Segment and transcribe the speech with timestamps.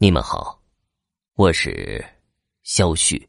[0.00, 0.62] 你们好，
[1.34, 2.06] 我是
[2.62, 3.28] 肖旭。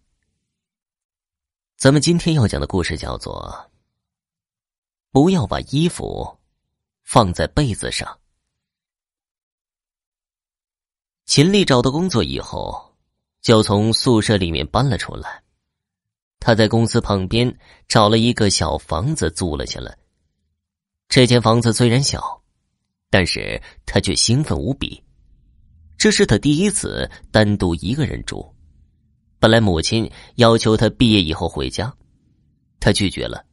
[1.76, 3.72] 咱们今天要讲的故事叫做
[5.10, 6.38] “不要把衣服
[7.02, 8.20] 放在被子上”。
[11.26, 12.96] 秦丽找到工作以后，
[13.42, 15.44] 就从宿舍里面搬了出来。
[16.40, 17.52] 他在公司旁边
[17.88, 19.98] 找了一个小房子租了下来。
[21.08, 22.44] 这间房子虽然小，
[23.10, 25.04] 但是他却兴奋无比。
[26.00, 28.56] 这是他第一次单独一个人住。
[29.38, 31.94] 本来母亲要求他毕业以后回家，
[32.80, 33.46] 他拒绝了。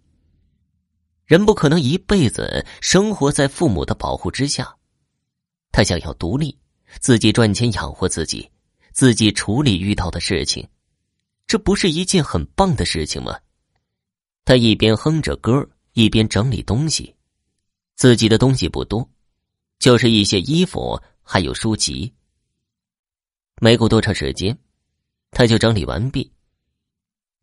[1.25, 4.73] 人不可能一辈子生活在父母的保护之下，
[5.73, 6.57] 他想要独立，
[7.01, 8.49] 自己赚钱养活自己，
[8.93, 10.65] 自己处理遇到的事情，
[11.49, 13.37] 这不是一件很棒的事情吗？
[14.45, 17.13] 他一边哼着歌，一边整理东西。
[17.97, 19.09] 自己的东西不多，
[19.81, 22.13] 就是一些衣服，还有书籍。
[23.61, 24.57] 没过多长时间，
[25.31, 26.33] 他就整理完毕。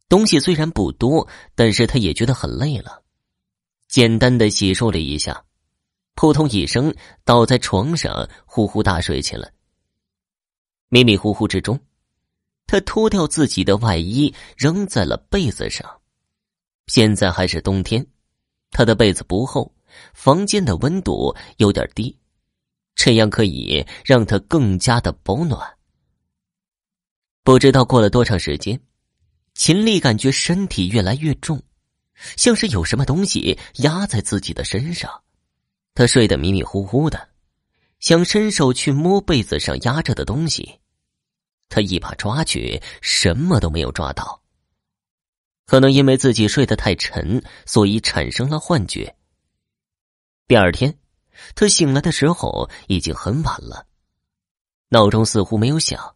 [0.07, 3.01] 东西虽然不多，但是他也觉得很累了，
[3.87, 5.43] 简单的洗漱了一下，
[6.13, 9.51] 扑通一声倒在床上，呼呼大睡起来。
[10.89, 11.79] 迷迷糊糊之中，
[12.67, 15.99] 他脱掉自己的外衣，扔在了被子上。
[16.85, 18.05] 现在还是冬天，
[18.69, 19.73] 他的被子不厚，
[20.13, 22.15] 房间的温度有点低，
[22.93, 25.59] 这样可以让他更加的保暖。
[27.43, 28.79] 不知道过了多长时间，
[29.53, 31.61] 秦丽感觉身体越来越重，
[32.37, 35.23] 像是有什么东西压在自己的身上。
[35.93, 37.29] 她睡得迷迷糊糊的，
[37.99, 40.79] 想伸手去摸被子上压着的东西，
[41.67, 44.41] 他一把抓去，什么都没有抓到。
[45.65, 49.15] 可能因为自己睡得太沉，所以产生了幻觉。
[50.47, 50.97] 第二天，
[51.55, 53.85] 他醒来的时候已经很晚了，
[54.89, 56.15] 闹钟似乎没有响。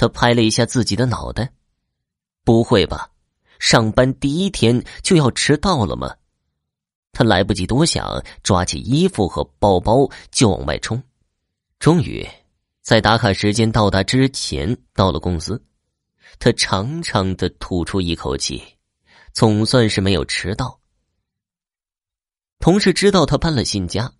[0.00, 1.52] 他拍了一下自己的脑袋，
[2.42, 3.10] 不会吧？
[3.58, 6.16] 上班第一天就要迟到了吗？
[7.12, 11.02] 他来不及多想，抓起衣服和包包就往外冲。
[11.78, 12.26] 终于，
[12.80, 15.62] 在打卡时间到达之前到了公司，
[16.38, 18.62] 他长长的吐出一口气，
[19.34, 20.80] 总算是没有迟到。
[22.58, 24.10] 同事知道他搬了新家，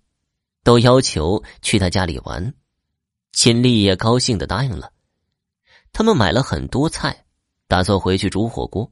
[0.63, 2.53] 都要求去他家里玩，
[3.33, 4.93] 秦丽也高兴的答应了。
[5.93, 7.25] 他们买了很多菜，
[7.67, 8.91] 打算回去煮火锅。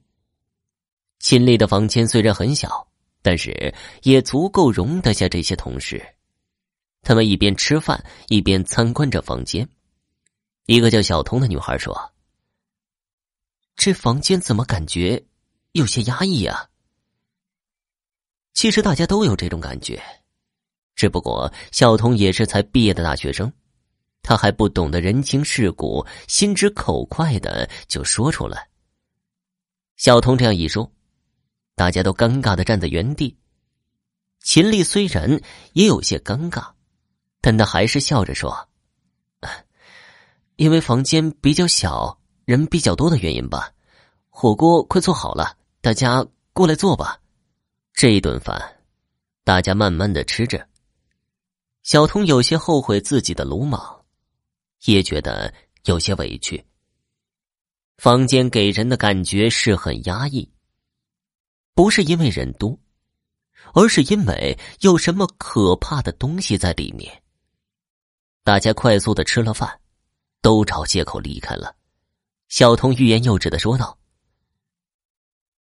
[1.19, 2.89] 秦丽的房间虽然很小，
[3.23, 6.05] 但是也足够容得下这些同事。
[7.03, 9.69] 他们一边吃饭一边参观着房间。
[10.67, 12.13] 一个叫小童的女孩说
[13.75, 15.25] ：“这房间怎么感觉
[15.73, 16.69] 有些压抑啊？”
[18.53, 20.03] 其实大家都有这种感觉，
[20.95, 23.51] 只不过小童也是才毕业的大学生。
[24.23, 28.69] 他还不懂得人情世故，心直口快的就说出来。
[29.97, 30.93] 小童这样一说，
[31.75, 33.37] 大家都尴尬的站在原地。
[34.41, 35.41] 秦丽虽然
[35.73, 36.71] 也有些尴尬，
[37.41, 38.69] 但他还是笑着说
[40.57, 43.73] ：“因为房间比较小，人比较多的原因吧。
[44.29, 47.19] 火锅快做好了，大家过来坐吧。
[47.93, 48.77] 这一顿饭，
[49.43, 50.65] 大家慢慢的吃着。”
[51.83, 53.98] 小童有些后悔自己的鲁莽。
[54.85, 55.53] 也觉得
[55.85, 56.65] 有些委屈。
[57.97, 60.49] 房间给人的感觉是很压抑，
[61.75, 62.79] 不是因为人多，
[63.75, 67.23] 而是因为有什么可怕的东西在里面。
[68.45, 69.81] 大家快速的吃了饭，
[70.41, 71.75] 都找借口离开了。
[72.49, 73.99] 小童欲言又止的说道：“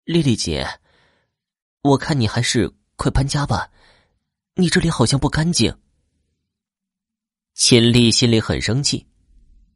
[0.05, 0.79] 丽丽姐，
[1.81, 3.71] 我看你还是快搬家吧，
[4.53, 5.75] 你这里好像不干净。”
[7.57, 9.03] 秦丽心里很生气，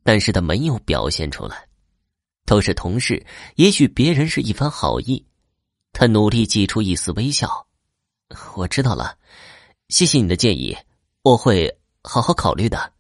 [0.04, 1.68] 但是他没有表现出来。
[2.46, 3.26] 都是同事，
[3.56, 5.26] 也许别人是一番好意。
[5.92, 7.68] 他努力挤出一丝微笑。
[8.56, 9.18] 我知道了，
[9.90, 10.78] 谢谢你的建议，
[11.24, 12.94] 我会好好考虑的。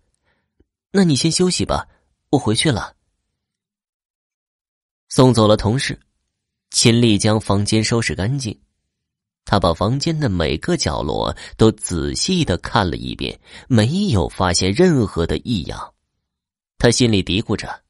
[0.89, 1.87] 那你先休息吧，
[2.31, 2.95] 我回去了。
[5.09, 5.99] 送走了同事，
[6.71, 8.59] 秦丽将房间收拾干净。
[9.43, 15.93] 他把房间的每个角落都仔细的看了一遍，没有发现任何的异样。
[16.77, 17.81] 他心里嘀咕着：“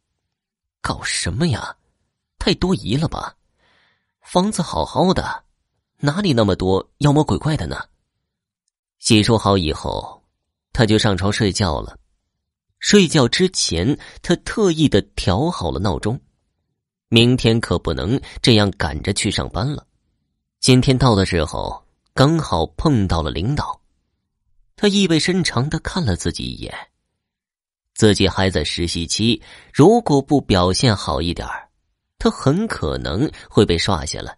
[0.81, 1.75] 搞什么呀？
[2.39, 3.35] 太多疑了吧？
[4.21, 5.43] 房子好好的，
[5.99, 7.77] 哪里那么多妖魔鬼怪的呢？”
[8.99, 10.23] 洗漱好以后，
[10.73, 11.97] 他就上床睡觉了。
[12.79, 16.19] 睡觉之前，他特意的调好了闹钟，
[17.09, 19.85] 明天可不能这样赶着去上班了。
[20.61, 23.81] 今天到的时候，刚好碰到了领导，
[24.75, 26.71] 他意味深长的看了自己一眼。
[27.95, 29.41] 自己还在实习期，
[29.73, 31.47] 如果不表现好一点
[32.19, 34.37] 他很可能会被刷下来。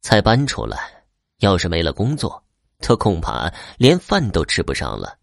[0.00, 1.04] 才搬出来，
[1.38, 2.44] 要是没了工作，
[2.78, 5.18] 他恐怕连饭都吃不上了。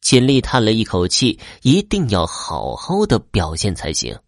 [0.00, 4.18] 秦丽叹了一口气，一定要好好的表现才行。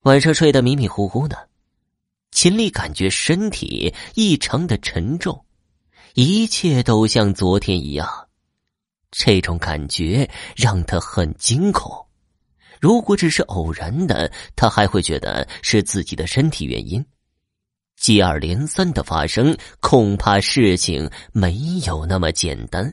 [0.00, 1.48] 晚上睡得迷迷糊糊的，
[2.32, 5.44] 秦丽感觉身体异常的沉重，
[6.14, 8.28] 一切都像昨天一样。
[9.10, 12.06] 这种感觉让他很惊恐。
[12.80, 17.04] 如果只是偶然的，他还会觉得是自己的身体原因。
[17.96, 21.54] 接二连三的发生，恐怕事情没
[21.86, 22.92] 有那么简单。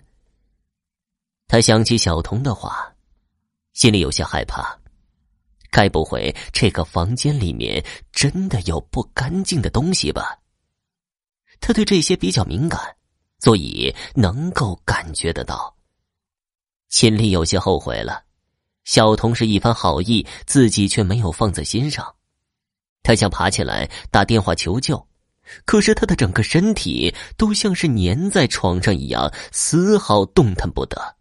[1.47, 2.93] 他想起小童的话，
[3.73, 4.77] 心里有些害怕。
[5.71, 10.39] 该不会这个房间里面真的有不干净的东西吧？
[11.61, 12.79] 他对这些比较敏感，
[13.39, 15.75] 所以能够感觉得到。
[16.87, 18.23] 秦丽有些后悔了，
[18.83, 22.15] 小童是一番好意，自己却没有放在心上。
[23.03, 25.07] 他想爬起来打电话求救，
[25.65, 31.17] 可是他的整个身体都像是粘在床上一样，丝毫动弹不得。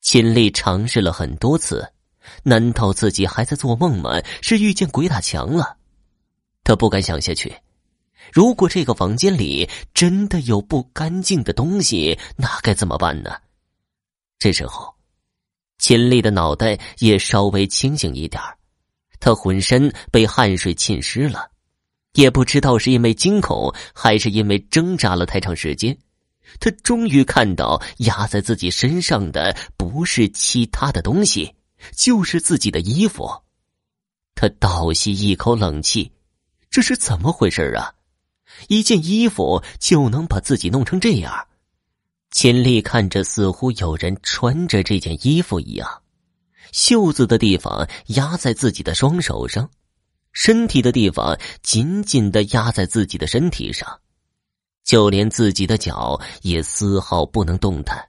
[0.00, 1.92] 秦丽尝试了很多次，
[2.42, 4.20] 难道自己还在做梦吗？
[4.42, 5.76] 是遇见鬼打墙了？
[6.64, 7.54] 他不敢想下去。
[8.32, 13.34] 如果这个房间里真的有不干净的东西，那该怎么办呢？
[14.38, 14.94] 这时候，
[15.78, 18.42] 秦丽的脑袋也稍微清醒一点
[19.18, 21.50] 她浑身被汗水浸湿了，
[22.12, 25.96] 也不知道是因为惊恐，还是因为挣扎了太长时间，
[26.60, 31.54] 她终于看到压在自己身上的不是其他的东西，
[31.94, 33.42] 就是自己的衣服。
[34.34, 36.12] 他倒吸一口冷气，
[36.70, 37.94] 这是怎么回事啊？
[38.68, 41.46] 一件衣服就能把自己弄成这样？
[42.30, 46.02] 秦丽看着，似乎有人穿着这件衣服一样，
[46.72, 49.70] 袖子的地方压在自己的双手上，
[50.32, 54.00] 身体的地方紧紧的压在自己的身体上，
[54.84, 58.08] 就连自己的脚也丝毫不能动弹。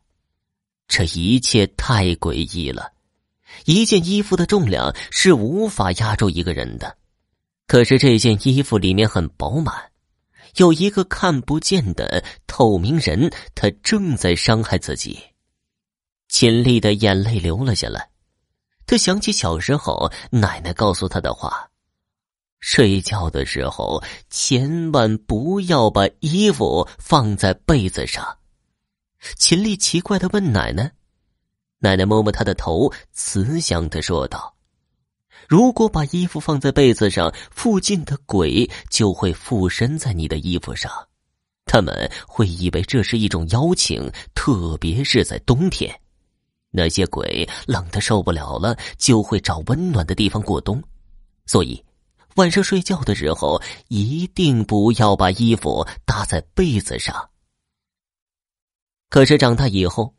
[0.88, 2.92] 这一切太诡异了。
[3.66, 6.98] 一件衣服的重量是无法压住一个人的，
[7.68, 9.76] 可是这件衣服里面很饱满。
[10.56, 15.20] 有一个看不见的透明人，他正在伤害自己。
[16.28, 18.10] 秦丽的眼泪流了下来，
[18.86, 21.70] 他想起小时候奶奶告诉他的话：
[22.60, 28.38] 睡觉的时候千万不要把衣服放在被子上。
[29.38, 30.92] 秦丽奇怪的问奶奶，
[31.80, 34.54] 奶奶摸摸他的头，慈祥的说道。
[35.48, 40.92] 如果把衣服放在被子上，附近的鬼就会附身在你的衣服上，
[41.66, 46.00] 他们会以为这是一种邀请，特别是在冬天，
[46.70, 50.84] 那些鬼冷的受不了了，就会找温暖的地方过冬。
[51.46, 51.84] 所以，
[52.36, 57.30] 晚上睡觉的时候一定不要把衣服搭在被子上。
[59.10, 60.14] 可是长大以后，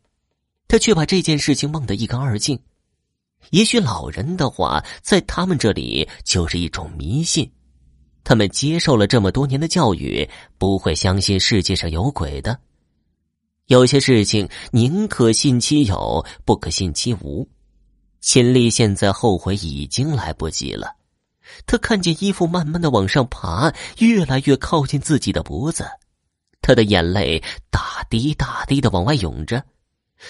[0.71, 2.57] 他却把这件事情忘得一干二净。
[3.49, 7.51] 也许老人的话在他们这里就是一种迷信，
[8.23, 12.57] 他们接受了这么多年的教育，不会相信世界上有鬼的。
[13.65, 17.45] 有些事情宁可信其有，不可信其无。
[18.21, 20.95] 秦丽现在后悔已经来不及了。
[21.65, 25.85] 他看见衣服慢慢的往上爬，越来越靠近自己的脖子，
[26.61, 29.61] 他的眼泪大滴大滴的往外涌着。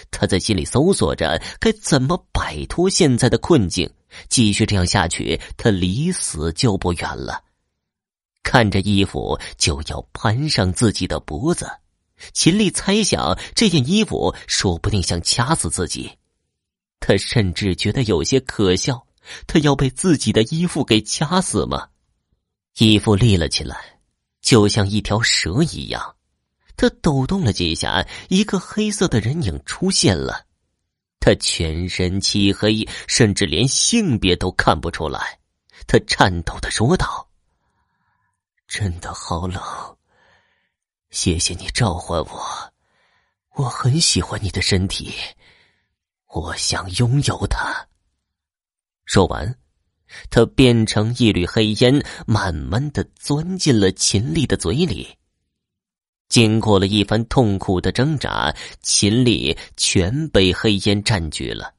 [0.10, 3.90] 他在心里搜索着该怎么摆脱现在的困境。
[4.28, 7.44] 继续这样下去，他离死就不远了。
[8.44, 11.70] 看着衣服就要攀上自己的脖子，
[12.34, 16.12] 秦丽猜想这件衣服说不定想掐死自己。
[17.00, 19.06] 他甚至觉得有些可笑。
[19.46, 21.90] 他要被自己的衣服给掐死吗？
[22.80, 24.00] 衣服立了起来，
[24.42, 26.16] 就像一条蛇一样。
[26.82, 30.48] 他抖动了几下，一个黑色的人影出现了。
[31.20, 35.38] 他全身漆黑，甚至连性别都看不出来。
[35.86, 37.30] 他颤抖的说道
[38.68, 39.62] ：“真的好冷，
[41.12, 42.74] 谢谢你召唤我。
[43.58, 45.14] 我很喜欢你的身体，
[46.30, 47.88] 我想拥有它。”
[49.06, 49.56] 说完，
[50.32, 55.16] 他变成一缕黑烟，慢慢的钻进了秦丽的嘴里。
[56.32, 61.74] 经过了一番痛苦的挣扎，秦丽全被黑烟占据了。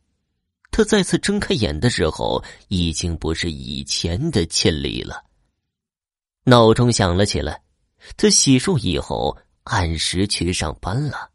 [0.70, 5.24] 他再次睁开眼的时候，已经不是以前的秦丽了。
[6.44, 7.62] 闹钟响了起来，
[8.18, 11.30] 他洗漱以后按时去上班了。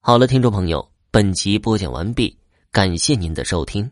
[0.00, 0.86] 好了，听众朋友。
[1.10, 2.36] 本集播讲完毕，
[2.70, 3.90] 感谢您的收听。